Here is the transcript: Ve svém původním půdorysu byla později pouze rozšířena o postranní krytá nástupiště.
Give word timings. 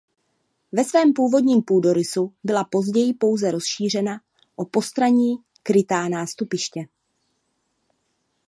Ve 0.71 0.83
svém 0.83 1.13
původním 1.13 1.61
půdorysu 1.61 2.33
byla 2.43 2.63
později 2.63 3.13
pouze 3.13 3.51
rozšířena 3.51 4.21
o 4.55 4.65
postranní 4.65 5.35
krytá 5.63 6.07
nástupiště. 6.09 6.87